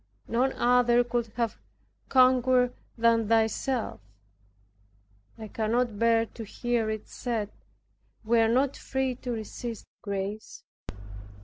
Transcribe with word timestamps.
None 0.27 0.53
other 0.53 1.03
could 1.03 1.27
have 1.35 1.59
conquered 2.09 2.73
than 2.97 3.27
Thyself. 3.27 3.99
I 5.37 5.47
cannot 5.47 5.99
bear 5.99 6.25
to 6.25 6.43
hear 6.43 6.89
it 6.89 7.07
said, 7.07 7.51
"We 8.25 8.39
are 8.39 8.49
not 8.49 8.75
free 8.75 9.13
to 9.17 9.31
resist 9.33 9.85
grace." 10.01 10.63